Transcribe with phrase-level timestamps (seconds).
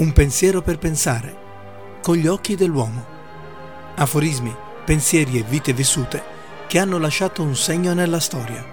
[0.00, 1.36] Un pensiero per pensare,
[2.00, 3.04] con gli occhi dell'uomo.
[3.96, 6.22] Aforismi, pensieri e vite vissute
[6.66, 8.64] che hanno lasciato un segno nella storia.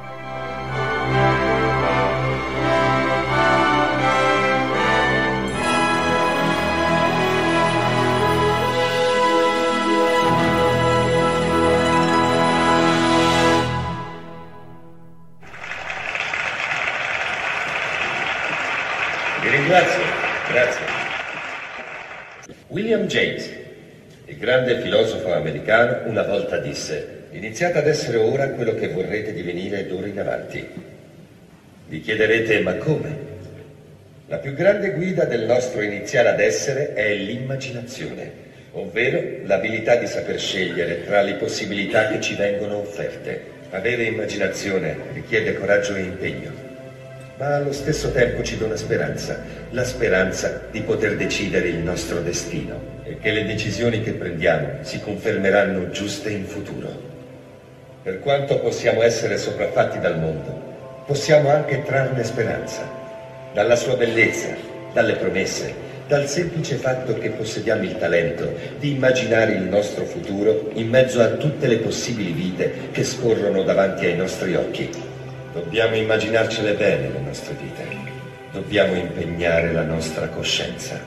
[19.41, 20.03] Vi ringrazio,
[20.47, 21.06] grazie.
[22.69, 23.49] William James,
[24.25, 29.87] il grande filosofo americano, una volta disse, iniziate ad essere ora quello che vorrete divenire
[29.87, 30.67] d'ora in avanti.
[31.87, 33.15] Vi chiederete, ma come?
[34.27, 38.31] La più grande guida del nostro iniziare ad essere è l'immaginazione,
[38.71, 43.55] ovvero l'abilità di saper scegliere tra le possibilità che ci vengono offerte.
[43.69, 46.66] Avere immaginazione richiede coraggio e impegno
[47.37, 52.95] ma allo stesso tempo ci dona speranza, la speranza di poter decidere il nostro destino
[53.03, 57.15] e che le decisioni che prendiamo si confermeranno giuste in futuro.
[58.01, 62.89] Per quanto possiamo essere sopraffatti dal mondo, possiamo anche trarne speranza,
[63.53, 64.55] dalla sua bellezza,
[64.91, 70.89] dalle promesse, dal semplice fatto che possediamo il talento di immaginare il nostro futuro in
[70.89, 75.06] mezzo a tutte le possibili vite che scorrono davanti ai nostri occhi.
[75.57, 77.83] Dobbiamo immaginarcele bene le nostre vite.
[78.51, 80.99] Dobbiamo impegnare la nostra coscienza.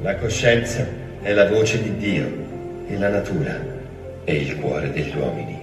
[0.00, 0.86] La coscienza
[1.22, 3.60] è la voce di Dio e la natura
[4.22, 5.60] è il cuore degli uomini.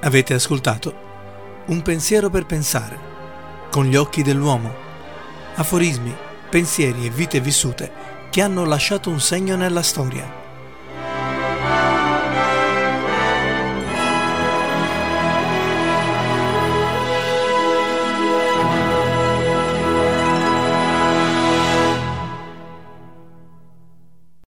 [0.00, 1.04] Avete ascoltato
[1.66, 3.05] Un pensiero per pensare,
[3.76, 4.74] con gli occhi dell'uomo.
[5.56, 6.16] Aforismi,
[6.48, 7.92] pensieri e vite vissute
[8.30, 10.45] che hanno lasciato un segno nella storia.